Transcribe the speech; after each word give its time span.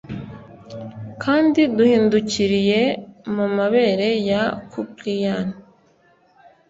Kandi 1.23 1.61
duhindukiriye 1.75 2.81
mumabere 3.33 4.09
ya 4.29 4.43
Kuprian, 4.71 5.47